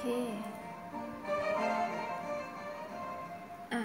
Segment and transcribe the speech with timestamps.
[0.00, 0.06] เค
[3.72, 3.82] อะ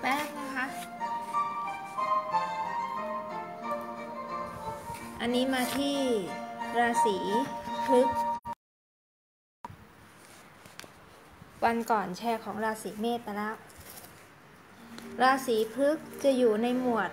[0.00, 0.66] แป๊บนะคะ
[5.20, 5.96] อันนี้มาที่
[6.78, 7.16] ราศี
[7.86, 8.16] พฤกษ์
[11.64, 13.54] วันก่อนแชร์ของราศีเมษไปแล้ว
[15.22, 17.10] ราศีพฤกษ์จะอยู่ในหมวด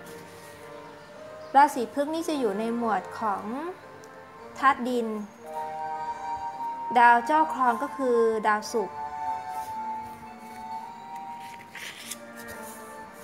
[1.55, 3.43] ราศีพฤกษ์นี่จะอยู่ในหมวดของ
[4.59, 5.07] ธาตุดิน
[6.96, 8.98] ดาวเจ้าครองก็คือดาวศุกร์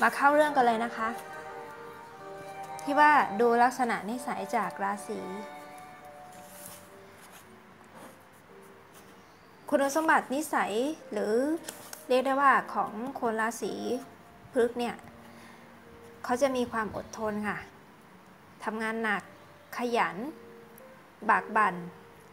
[0.01, 1.09] มาเข้าเรื่องกันเลยนะคะ
[2.83, 5.19] ที่ว่าดูลักษณะนิสัยจากราศี
[9.69, 10.73] คุณสมบัตินิสัย
[11.11, 11.33] หรือ
[12.07, 13.73] เรียกได้ว่าของคนราศี
[14.51, 14.95] พฤกษ์เนี่ย
[16.23, 17.57] เขาจะมีความอดทนค่ะ
[18.63, 19.23] ทำงานหนัก
[19.77, 20.15] ขยัน
[21.29, 21.75] บากบัน่น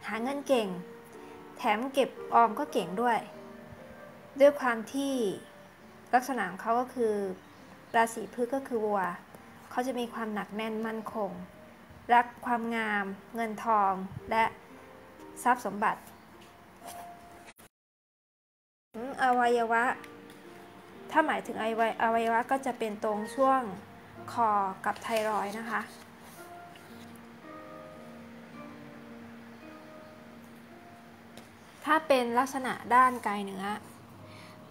[0.07, 0.67] หาเงินเก่ง
[1.63, 3.19] แถมเก็บออมก็เก่งด้วย
[4.39, 5.13] ด้วยความที่
[6.13, 7.13] ลักษณะของเขาก็คือ
[7.95, 9.01] ราศีพฤกษ์ก็คือวัว
[9.71, 11.31] เขาจะมีความหนักแน่นมั่นคง
[12.13, 13.93] รักความงาม เงินทอง
[14.31, 14.43] และ
[15.43, 16.01] ทรัพย์สมบัติ
[19.23, 19.83] อวัยวะ
[21.11, 23.61] ถ้าหมายถึงอวัยอวัยวะก็จะเป็นตรงช่วง
[24.33, 24.49] คอ
[24.85, 25.81] กับไทรอยนะคะ
[31.93, 33.65] ถ้าเป็นลักษณะด้านกายเนื้อ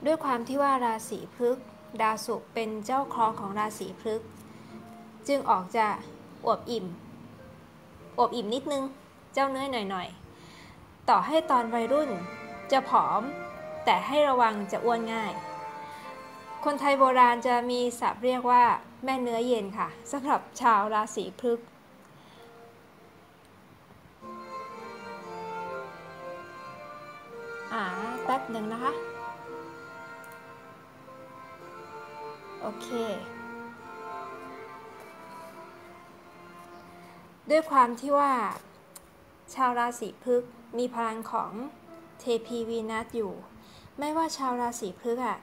[0.06, 1.64] ด้วยความที่ว่าราศีพฤกษ์
[2.02, 4.28] ดาวศุกร์เป็นเจ้าครองของราศีพฤกษ์
[5.28, 5.86] จึงออกจะ
[6.44, 6.86] อวบอิ่ม
[8.18, 8.84] อวบอิ่มนิดนึง
[9.34, 12.10] เจ้าเนื้อหน่อยๆ ต่อให้ตอนวัยรุ่น
[12.72, 13.22] จะผอม
[13.84, 15.32] แต่ให้ระวังจะอ้วนง่าย
[16.64, 18.64] คนไทยโบราณจะมีศัพท์เรียกว่า
[19.04, 21.66] แม่เนื้อเย็นค่ะสำหรับชาวราศีพฤกษ์
[27.72, 27.84] อ่า
[28.24, 28.92] แป๊บหนึ่งนะคะ
[32.60, 32.88] โอเค
[37.50, 38.32] ด้วยความที่ว่า
[39.54, 41.52] ชาวราศีพฤกษ์มีพลังของ
[42.20, 43.32] เทพีวีนัสอยู่
[43.98, 45.38] ไม่ว่าชาวราศีพฤกษ์อะ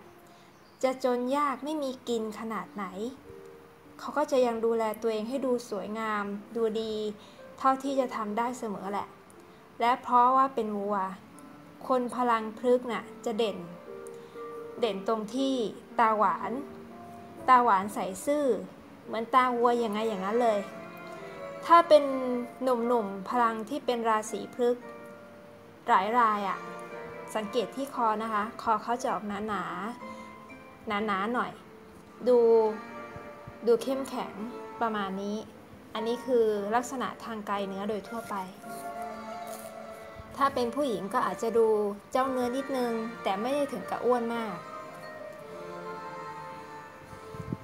[0.84, 2.86] จะจนยากไม่มีกินขนาดไหน
[4.00, 6.94] เขาก็จะยังดูแลตัวเองให้ดูสวยงาม ดูดี
[7.58, 9.08] เท่าที่จะทำได้เสมอแหละ
[9.82, 10.98] และเพราะว่าเป็นวัว
[11.88, 13.58] คนพลังพฤกษ์น่ะจะเด่น
[14.80, 15.54] เด่นตรงที่
[16.00, 16.52] ตาหวาน
[17.50, 18.46] ตาหวานใสซื่อ
[19.06, 20.60] เหมือนตาวัวย่างไงอย่างนั้นเลย
[21.66, 22.04] ถ้าเป็น
[22.64, 24.84] หนุ่มๆพลังที่เป็นราศีพฤกษ์
[25.88, 26.60] หลายรายอะ่ะ
[27.36, 29.64] สังเกตที่คอนะคะ คอเขาจะออกหนาหนา
[30.88, 31.52] หนาหนาหน่อย
[32.28, 32.38] ดู
[33.68, 34.34] ดูเข้มแข็ง
[34.82, 35.38] ประมาณนี้
[35.94, 36.46] อันนี้คือ
[36.76, 38.36] ลักษณะทางกายเนื้อโดยทั่วไป
[40.38, 41.68] ถ้าเป็นผู้หญิงก็อาจจะดู
[42.12, 42.94] เจ้าเนื้อนิดนึง
[43.24, 44.56] แต่ไม่ได้ถึงกับอ้วนมาก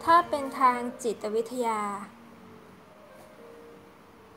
[0.04, 1.82] ถ้าเป็นทางจิตวิทยา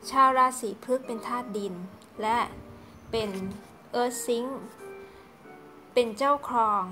[0.09, 1.73] ชาวราศีพฤกษ์เป็นธาตุดิน
[2.21, 2.39] และ
[3.11, 3.29] เป็น
[3.91, 4.45] เอิร์ธซิง
[5.93, 6.83] เป็นเจ้าครอง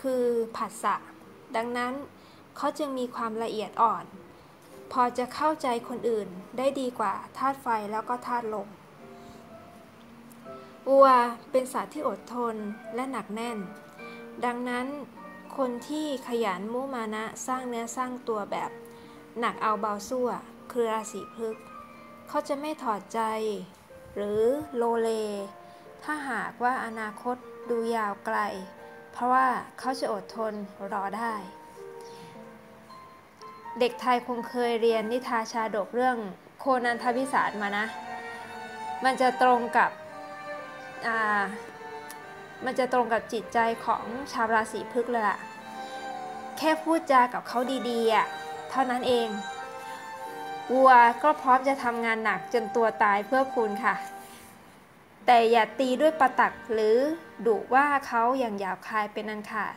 [0.00, 0.24] คือ
[0.56, 0.96] ผัสสะ
[1.56, 1.94] ดังนั้น
[2.56, 4.04] เขาจึงมีความละเอียดอ่อน
[4.92, 6.28] พอจะเข้าใจคนอื่น
[6.58, 8.68] ได้ดีกว่าธาตุไฟแล้วก็ธาตุลม
[10.88, 11.08] วัว
[11.50, 12.56] เป็นสัตว์ที่อดทน
[12.94, 13.58] และหนักแน่น
[14.44, 14.86] ดังนั้น
[15.56, 18.70] คนที่ขยันมุมานะสร้างเนื้อสร้างตัวแบบ
[19.40, 20.24] หนักเอาเบาสู้
[20.72, 21.62] คือราศีพฤกษ์
[22.28, 23.20] เขาจะไม่ถอดใจ
[24.16, 24.42] หรือ
[24.76, 25.08] โลเล
[26.04, 27.36] ถ้าหากว่าอนาคต
[27.70, 28.38] ดูยาวไกล
[29.12, 29.46] เพราะว่า
[29.78, 30.54] เขาจะอดทน
[30.92, 31.34] รอได้
[33.78, 36.16] เด็กไทยคงเคยเรียนนิทาชาดกเรื่อง
[36.60, 37.86] โคนันทพิสารมานะ
[39.04, 39.90] มันจะตรงกับ
[42.64, 45.38] มันจะตรงกับจิตใจของชาวราศีพฤกษ์เลยอะ
[46.58, 48.26] แค่พูดจากับเขาดีๆอะ
[48.70, 49.28] เท่านั้นเอง
[50.72, 50.92] วัว
[51.22, 53.94] ก็พร้อมจะทำงานหนักจนตัวตายเพื่อคุณค่ะ
[55.26, 56.96] แต่อย่าตีด้วยประตักหรือ
[57.46, 59.74] ดุว่าเขาอย่างหยาบคายเป็นอันขาด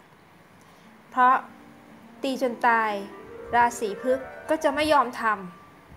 [1.09, 1.35] เพราะ
[2.23, 2.91] ตีจนตาย
[3.55, 5.23] ราศีพฤกษ์ก็จะไม่ยอมท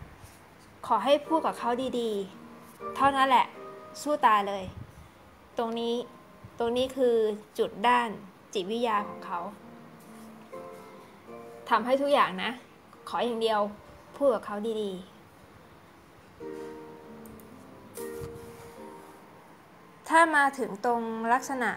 [0.06, 3.46] ำขอให้พูดกับเขาดีๆ เท่านั้นแหละ
[4.02, 4.64] สู้ตายเลย
[5.62, 5.96] ตรงนี้
[6.58, 7.16] ตรงนี้คือ
[7.58, 8.08] จุดด้าน
[8.54, 9.40] จิตวิทยาของเขา
[11.70, 12.50] ทำให้ทุกอย่างนะ
[13.08, 13.60] ขออย่างเดียว
[14.16, 15.10] พูดกับเขาดีๆ
[20.08, 21.02] ถ้ามาถึงตรง
[21.32, 21.70] ลักษณะ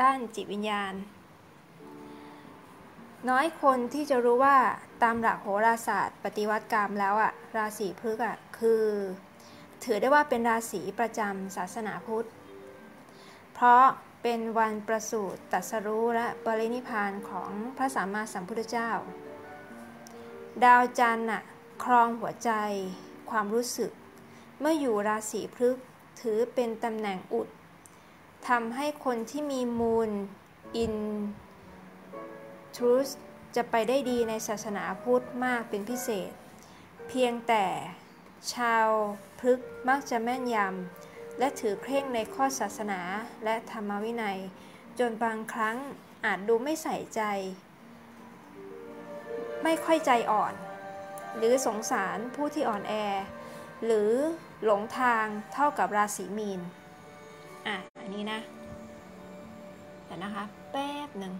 [0.00, 0.94] ด้านจิตวิญญาณ
[3.28, 4.56] น้อยคนที่จะรู้ว่า
[5.02, 8.84] ตามหลักโหราศาสตร์ ปฏิวัติกรรมแล้วอะราศีพฤกษ์อะคือ
[9.84, 12.28] ถือได้ว่าเป็นราศีประจำศาสนาพุทธ
[13.64, 13.86] ราะ
[14.22, 18.90] เป็นวันประสูติตรัสรู้และปรินิพานของพระสัมมาสัมพุทธเจ้า
[20.64, 21.42] ดาวจันทร์น่ะ
[21.84, 22.50] ครองหัวใจ
[23.30, 23.90] ความรู้สึก
[24.60, 25.84] เมื่ออยู่ราศีพฤกษ์
[26.20, 27.48] ถือเป็นตำแหน่งอุด
[28.48, 30.10] ทำให้คนที่มีมูล
[30.76, 30.96] อิน
[32.76, 33.08] ทรูส
[33.56, 36.32] จะไปได้ดีในศาสนาพุทธมากเป็นพิเศษ
[37.08, 37.64] เพียงแต่
[38.54, 38.88] ชาว
[39.40, 43.00] พฤกษ์มักจะแม่นยำ และถือเคร่งในข้อศาสนา
[43.44, 44.38] และธรรมวินัย
[44.98, 45.76] จนบางครั้ง
[46.24, 47.22] อาจดูไม่ใส่ใจ
[49.62, 50.54] ไม่ค่อยใจอ่อน
[51.36, 52.94] หรือสงสารผู้ที่อ่อนแอ
[53.84, 54.10] หรือ
[54.64, 56.60] หลงทางเท่ากับราศีมีน
[57.66, 58.40] อะ อันนี้นะ
[60.06, 61.32] แต่นะคะ แป๊บหนึ่ง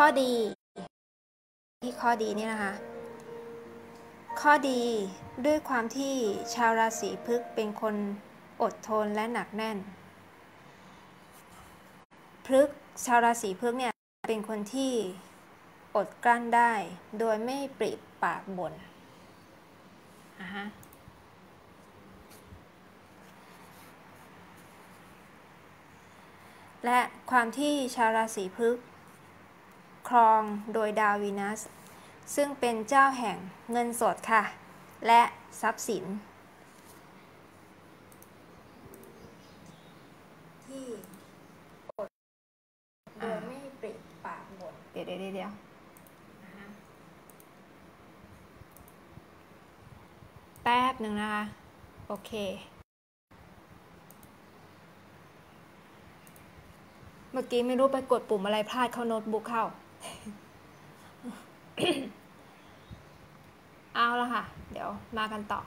[0.00, 0.32] ข้อดี
[1.82, 2.74] ที่ข้อดีนี่นะคะ
[4.40, 4.80] ข้อดี
[5.46, 6.14] ด้วยความที่
[6.54, 7.94] ชาวราศีพฤกษ์เป็นคน
[8.62, 9.78] อดทนและหนักแน่น
[12.46, 13.92] พฤกษ์ชาวราศีพฤกษ์เนี่ย
[14.28, 14.92] เป็นคนที่
[15.96, 16.72] อดกลั้นได้
[17.18, 17.92] โดยไม่ปริ
[18.22, 18.72] ปากบน่น
[20.40, 20.66] อะฮะ
[26.84, 27.00] และ
[27.30, 28.84] ความที่ชาวราศีพฤกษ์
[30.08, 30.42] ครอง
[30.74, 31.60] โดยดาววีนัส
[32.34, 33.36] ซึ่งเป็นเจ้าแห่ง
[33.72, 34.42] เงินสดค่ะ
[35.06, 35.22] และ
[35.60, 36.04] ทรัพย์สิน
[40.64, 40.84] ที่
[41.88, 42.08] อด
[43.18, 43.90] โดยไม่ปริ
[44.24, 45.52] ปากบนเดี๋ยวเดี๋ยวเดี๋ยว
[50.62, 51.44] แป๊บหนึ่งนะคะ
[52.08, 52.32] โอเค
[57.32, 59.64] เมื่อกี้ไม่รู้ไปกดปุ่มอะไรพลาดเข้าโน้ตบุ๊กเข้า
[63.94, 65.60] เอาละค่ะ เดี๋ยวมากันต่อ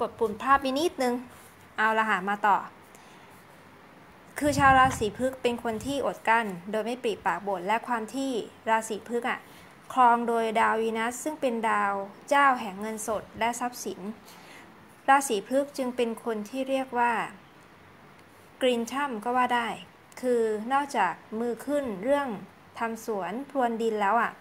[0.00, 1.14] กดปุ่มพลาดไปนิดนึง
[1.78, 2.56] เอาละค่ะ มาต่อ
[4.38, 8.30] คือชาวราศีพฤกษ์เป็นคนที่อดกั้น โดยไม่ปริปากบ่นและความที่
[8.70, 9.38] ราศีพฤกษ์อะ
[9.92, 11.92] ครองโดยดาววีนัสซึ่งเป็นดาว
[12.28, 14.00] เจ้าแห่งเงินสดและทรัพย์สิน
[15.08, 17.12] ราศีพฤกษ์จึงเป็นคนที่เรียกว่า
[18.62, 19.68] กรีนชัมก็ว่าได้
[20.20, 20.42] คือ
[20.72, 22.28] นอกจากมือขึ้นเรื่อง
[22.78, 24.32] ทำสวนพรวนดินแล้วอะ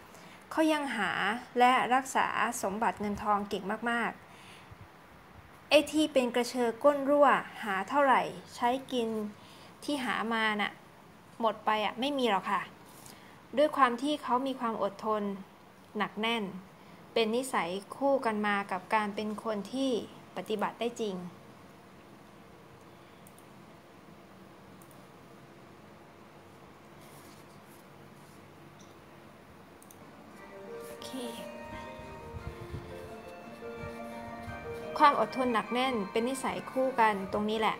[0.51, 1.11] เขายังหา
[1.59, 2.27] และรักษา
[2.61, 7.27] สมบัติเงินทองเก่งมากๆไอ้ที่เป็นกระเชอก้นรั่ว
[7.63, 8.21] หาเท่าไหร่
[8.55, 9.09] ใช้กิน
[9.83, 10.71] ที่หามาน่ะ
[11.39, 12.61] หมดไปอะไม่มีหรอกค่ะ
[13.57, 15.23] ด้วยความที่เขามีความอดทน
[15.97, 16.43] หนักแน่น
[17.13, 19.91] เป็นนิสัยคู่กันมากับการเป็นคนที่
[20.35, 21.15] ปฏิบัติได้จริง
[34.97, 37.77] ความอดทนหนักแน่นเป็นนิสัยคู่กันตรงนี้แหละ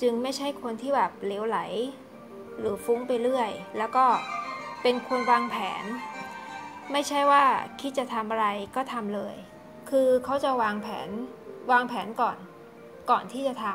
[0.00, 1.58] จึงไม่ใช่คนที่แบบเหลวไหล
[2.58, 4.04] หรือฟุ้งไปเรื่อย แล้วก็
[4.82, 5.84] เป็นคนวางแผน
[6.92, 7.44] ไม่ใช่ว่า
[7.80, 8.46] คิดจะทำอะไร
[8.76, 9.34] ก็ทำเลย
[9.90, 11.08] คือเขาจะวางแผน
[11.70, 12.38] วางแผนก่อน
[13.10, 13.66] ก่อนที่จะท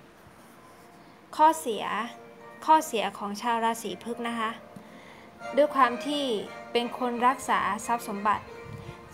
[0.00, 1.84] ำข้อเสีย
[2.66, 4.50] ข้อเสียของชาวราศีพฤกษ์นะคะ
[5.56, 6.24] ด้วยความที่
[6.72, 8.44] เป็นคนรักษาทรัพย์สมบัติ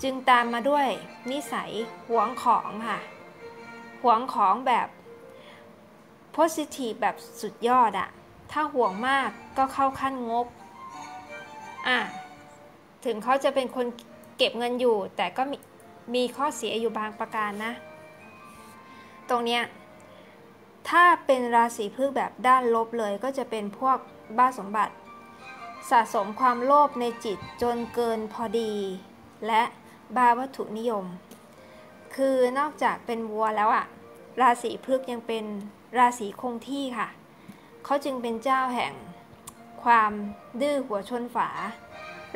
[0.03, 0.87] จึงตามมาด้วย
[1.31, 1.71] นิสัย
[2.09, 2.99] หวงของค่ะ
[4.03, 4.89] หวงของแบบ
[6.37, 8.09] positive แบบสุดยอดอะ
[8.53, 10.47] ถ้าห่วงมากก็เข้าขั้นงก
[11.89, 11.99] อะ
[13.05, 13.87] ถึงเขาจะเป็นคน
[14.37, 15.57] เก็บเงินอยู่ แต่ก็มี
[16.15, 17.73] มีข้อเสียอยู่บางประการนะ
[19.29, 19.63] ตรงเนี้ย
[20.89, 23.99] ถ้าเป็นราศีพฤกษ์แบบด้านลบเลยก็จะเป็นพวก
[24.39, 24.95] บ้าสมบัติ
[25.91, 28.73] สะสมความโลภในจิตจนเกินพอดี
[29.47, 29.63] และ
[30.17, 31.05] บาวัตถุนิยม
[32.15, 33.87] คือนอกจากเป็นวัวแล้วอะ
[34.41, 35.45] ราศีพฤกษ์ยังเป็น
[35.99, 37.09] ราศีคงที่ค่ะ
[37.85, 38.93] เขาจึงเป็นเจ้าแห่ง
[39.83, 40.13] ความ
[40.61, 41.49] ดื้อหัวชนฝา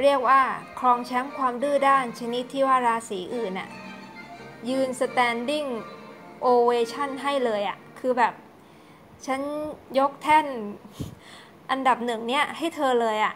[0.00, 0.40] เรียกว่า
[0.78, 3.69] ครองแชมป์ความดื้อด้านชนิดที่ว่าราศีอื่นน่ะ
[4.69, 5.69] ยืน standing
[6.45, 8.35] ovation ให้เลยอะคือแบบ
[9.26, 9.40] ฉัน
[9.99, 10.47] ยกแท่น
[11.70, 13.34] อันดับหนึ่งเนี่ยให้เธอเลยอะ่ะ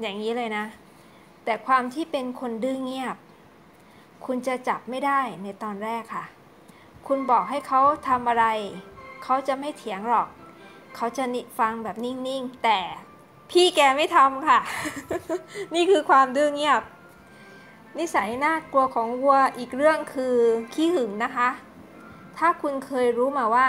[0.00, 0.64] อย่างนี้เลยนะ
[1.44, 3.16] แต่ความที่เป็นคนดื้อเงียบ
[4.26, 6.24] คุณจะจับไม่ได้ในตอนแรกค่ะ
[7.06, 8.44] คุณบอกให้เขาทำอะไร
[9.22, 10.28] เขาจะไม่เถียงหรอก
[10.96, 12.78] เขาจะนิฟังแบบนิ่งๆ แต่
[13.50, 14.60] พี่แกไม่ทำค่ะ
[15.74, 16.82] นี่คือความดื้อเงียบ
[17.98, 20.36] นิสัยน่ากลัวของวัวอีกเรื่องคือ
[20.74, 21.48] ขี้หึงนะคะ
[22.38, 23.68] ถ้าคุณเคยรู้มาว่า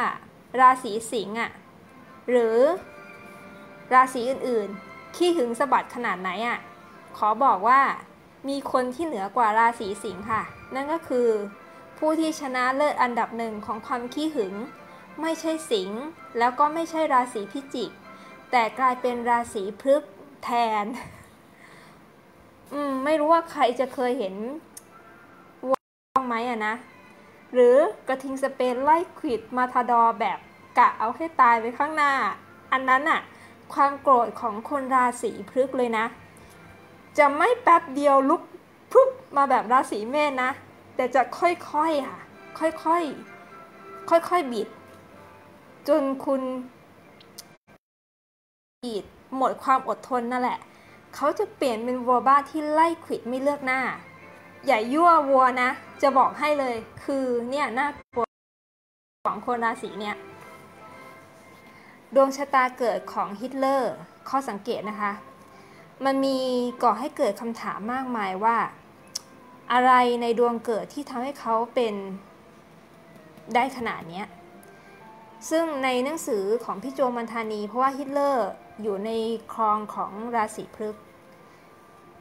[0.59, 1.51] ราศีสิงห์อะ
[2.29, 2.57] หรือ
[3.93, 6.59] ราศีอื่นๆ ขี้หึงสะบัดขนาดไหนอะ่ะ
[7.17, 7.81] ขอบอกว่า
[8.49, 10.41] มีคนที่เหนือกว่าราศีสิงค์ค่ะ
[10.73, 11.27] นั่นก็คือ
[11.97, 14.53] ผู้ที่ชนะเลิศอันดับหนึ่งของความขี้หึง
[15.21, 15.99] ไม่ใช่สิงห์
[16.37, 17.91] แล้วก็ไม่ใช่ราศีพิจิก
[18.51, 20.11] แต่กลายเป็นราศีพฤกษ์
[20.43, 20.49] แท
[20.83, 20.85] น
[22.73, 24.35] อืม ไม่รู้ว่าใครจะเคยเห็น
[25.67, 25.79] วัว
[26.13, 26.75] บ้างไหมอะนะ
[27.53, 27.75] หรือ
[28.07, 30.39] กระทิงสเปนไล่ขิดมาทาดอแบบ
[30.77, 32.13] กะเอาให้ตายไปข้างหน้า
[32.71, 33.21] อันนั้นอะ
[33.73, 36.05] ความโกรธของคนราศีพฤกษ์เลยนะ
[37.17, 38.41] จะไม่แป๊บเดียวลุก
[38.91, 40.51] พุบมาแบบราศีเมษนะ
[40.95, 41.47] แต่จะค่
[41.83, 42.19] อยๆค่ะ
[42.59, 44.67] ค่อยๆ ค่อยๆบิด
[45.87, 46.41] จนคุณ
[48.83, 49.05] บิด
[49.37, 50.59] หมดความอดทนนั่นแหละ
[51.15, 53.81] เขาจะเปลี่ยนเป็นวัวบ้าที่ไล่ขิดไม่เลือกหน้า
[54.65, 55.69] อย่ายั่ววัวนะ
[56.01, 58.25] จะบอกให้เลย คือเนี่ยหน้ากลัว
[59.25, 60.15] ของคนราศีเนี่ย
[62.15, 63.93] ดวงชะตาเกิดของฮิตเลอร์
[64.29, 65.13] ข้อสังเกตนะคะ
[66.05, 66.37] มันมี
[66.83, 68.57] ก่อให้เกิดคำถามมากมายว่า
[69.73, 69.91] อะไร
[70.21, 71.95] ในดวงเกิดที่ทำให้เขาเป็น
[73.55, 74.23] ได้ขนาดนี้
[75.49, 78.49] ซึ่งในหนังสือของพี่โจมันธานี เพราะว่าฮิตเลอร์
[78.81, 79.11] อยู่ใน
[79.53, 81.01] ครองของราศีพฤษภ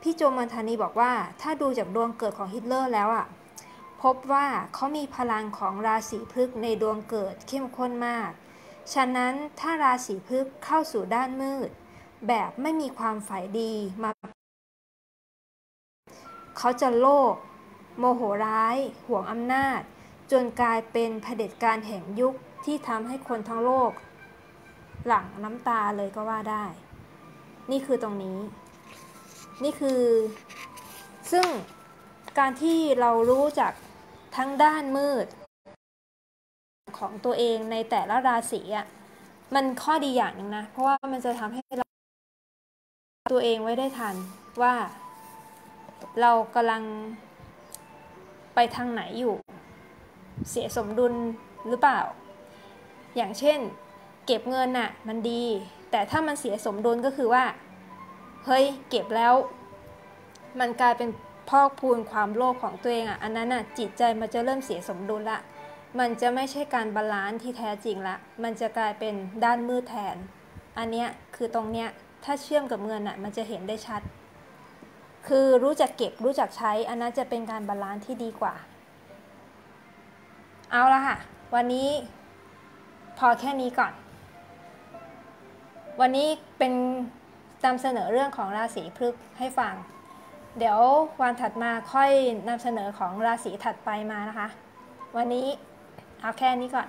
[0.02, 3.26] พี่โจมันธานีบอกว่า ถ้าดูจากดวงเกิดของฮิตเลอร์แล้วอะ
[4.02, 8.30] พบว่าเขามีพลังของราศีพฤกษ์ในดวงเกิดเข้มข้นมาก
[8.94, 11.70] ฉะนั้นถ้าราศีพฤกษ์เข้าสู่ด้านมืด
[12.28, 13.72] แบบไม่มีความฝ่ายดี
[14.02, 14.10] มา
[16.58, 17.34] เขาจะโลภ
[17.98, 19.80] โมโหร้าย ห่วงอำนาจ
[20.32, 22.34] จนกลายเป็นเผด็จการแห่งยุค
[22.64, 23.92] ที่ทำให้คนทั้งโลก
[25.06, 26.64] หลั่งน้ำตาเลยก็ว่าได้
[27.70, 28.38] นี่คือตรงนี้
[29.64, 30.02] นี่คือ
[31.32, 31.46] ซึ่ง
[32.38, 33.72] การที่เรารู้จัก
[34.36, 35.26] ทั้งด้านมืด
[37.02, 38.86] ของตัวเองในแต่ละราศีอะ
[39.54, 41.86] มันข้อดีอย่างหนึ่งนะ เพราะว่ามันจะทำให้เรา
[43.32, 44.14] ตัวเองไว้ได้ทัน
[44.62, 44.74] ว่า
[46.20, 46.82] เรากำลัง
[48.54, 49.34] ไปทางไหนอยู่
[50.50, 51.14] เสียสมดุล
[51.68, 52.00] หรือเปล่า
[53.16, 53.58] อย่างเช่น
[54.26, 55.42] เก็บเงินน่ะ มันดี
[55.90, 57.44] แต่ถ้ามันเสียสมดุลก็คือว่า
[58.46, 59.34] เฮ้ยเก็บแล้ว
[60.60, 61.08] มันกลายเป็น
[61.48, 65.40] พอกพูนความโลภของตัวเองอะอันนั้นอะจิตใจมันจะเริ่มเสียสมดุลละ
[65.98, 70.16] มันจะไม่ใช่การ balance ที่แท้จริงละ มันจะกลายเป็นด้านมืดแทน
[70.78, 71.88] อันเนี้ยคือตรงเนี้ย
[72.24, 74.02] ถ้าเชื่อมกับเงินอะมันจะเห็นได้ชัด
[75.28, 78.54] คือรู้จักเก็บรู้จักใช้ อันนั้นจะเป็นการ balance ที่ดีกว่า
[80.70, 81.16] เอาละค่ะ
[81.54, 81.88] วันนี้
[83.18, 83.92] พอแค่นี้ก่อน
[86.00, 86.72] วันนี้เป็น
[87.64, 89.74] นำเสนอเรื่องของราศีพฤกษ์ให้ฟัง
[90.58, 90.78] เดี๋ยว
[91.22, 92.10] วันถัดมาค่อย
[92.48, 94.48] นำเสนอของราศีถัดไปมานะคะ
[95.16, 95.46] วันนี้
[96.22, 96.88] เอาแค่นี้ก่อน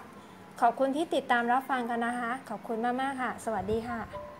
[0.61, 4.32] ขอบคุณที่ติดตามรับฟังกันนะคะ ขอบคุณมาก ๆ ค่ะ สวัสดีค่ะ